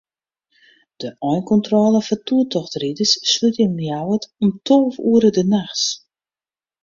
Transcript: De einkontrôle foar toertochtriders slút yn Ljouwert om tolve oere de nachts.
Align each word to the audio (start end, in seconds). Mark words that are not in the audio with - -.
De 1.01 1.09
einkontrôle 1.33 1.99
foar 2.07 2.21
toertochtriders 2.29 3.13
slút 3.31 3.61
yn 3.65 3.77
Ljouwert 3.81 4.23
om 4.43 4.51
tolve 4.67 4.99
oere 5.11 5.29
de 5.37 5.43
nachts. 5.53 5.85